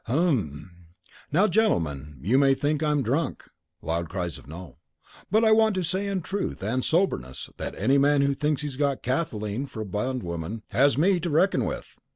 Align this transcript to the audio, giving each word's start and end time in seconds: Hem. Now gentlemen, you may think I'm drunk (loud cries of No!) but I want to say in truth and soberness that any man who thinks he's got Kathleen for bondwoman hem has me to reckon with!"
Hem. 0.05 0.71
Now 1.31 1.45
gentlemen, 1.45 2.17
you 2.23 2.39
may 2.39 2.55
think 2.55 2.81
I'm 2.81 3.03
drunk 3.03 3.43
(loud 3.83 4.09
cries 4.09 4.39
of 4.39 4.47
No!) 4.47 4.79
but 5.29 5.45
I 5.45 5.51
want 5.51 5.75
to 5.75 5.83
say 5.83 6.07
in 6.07 6.23
truth 6.23 6.63
and 6.63 6.83
soberness 6.83 7.51
that 7.57 7.75
any 7.77 7.99
man 7.99 8.21
who 8.23 8.33
thinks 8.33 8.63
he's 8.63 8.77
got 8.77 9.03
Kathleen 9.03 9.67
for 9.67 9.85
bondwoman 9.85 10.63
hem 10.71 10.81
has 10.81 10.97
me 10.97 11.19
to 11.19 11.29
reckon 11.29 11.65
with!" 11.65 11.97